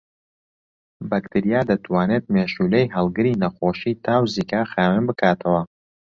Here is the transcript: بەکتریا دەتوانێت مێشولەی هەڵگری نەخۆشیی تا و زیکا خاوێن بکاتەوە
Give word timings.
بەکتریا 1.09 1.61
دەتوانێت 1.69 2.25
مێشولەی 2.33 2.91
هەڵگری 2.95 3.39
نەخۆشیی 3.43 3.99
تا 4.03 4.15
و 4.21 4.29
زیکا 4.35 4.61
خاوێن 4.71 5.03
بکاتەوە 5.09 5.61